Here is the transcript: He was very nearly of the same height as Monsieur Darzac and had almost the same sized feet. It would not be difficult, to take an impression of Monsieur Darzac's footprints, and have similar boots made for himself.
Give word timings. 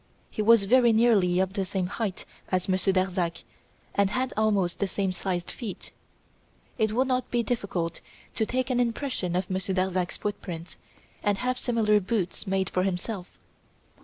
He 0.31 0.41
was 0.41 0.63
very 0.63 0.91
nearly 0.93 1.37
of 1.39 1.53
the 1.53 1.63
same 1.63 1.85
height 1.85 2.25
as 2.51 2.67
Monsieur 2.67 2.91
Darzac 2.91 3.43
and 3.93 4.09
had 4.09 4.33
almost 4.35 4.79
the 4.79 4.87
same 4.87 5.11
sized 5.11 5.51
feet. 5.51 5.91
It 6.79 6.91
would 6.93 7.07
not 7.07 7.29
be 7.29 7.43
difficult, 7.43 8.01
to 8.33 8.47
take 8.47 8.71
an 8.71 8.79
impression 8.79 9.35
of 9.35 9.47
Monsieur 9.47 9.75
Darzac's 9.75 10.17
footprints, 10.17 10.77
and 11.21 11.37
have 11.37 11.59
similar 11.59 11.99
boots 11.99 12.47
made 12.47 12.67
for 12.71 12.81
himself. 12.81 13.37